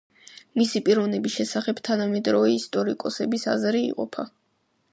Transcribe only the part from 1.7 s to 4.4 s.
თანამედროვე ისტორიკოსების აზრი იყოფა.